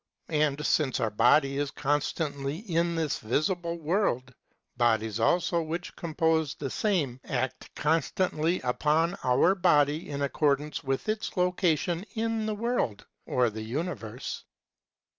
And 0.29 0.65
since 0.65 0.99
our 0.99 1.11
body 1.11 1.59
is 1.59 1.69
constantly 1.69 2.57
in 2.61 2.95
this 2.95 3.19
visible 3.19 3.77
world, 3.77 4.33
bodies 4.75 5.19
also 5.19 5.61
which 5.61 5.95
compose 5.95 6.55
the 6.55 6.71
same(§ 6.71 7.19
119, 7.29 7.39
Cosmol.) 7.39 7.43
act 7.45 7.75
constantly 7.75 8.61
upon 8.61 9.13
our 9.23 9.53
body 9.53 10.09
in 10.09 10.23
accordance 10.23 10.83
with 10.83 11.07
its 11.07 11.37
location 11.37 12.03
in 12.15 12.47
the 12.47 12.55
world, 12.55 13.05
or 13.27 13.51
the 13.51 13.61
universe. 13.61 14.43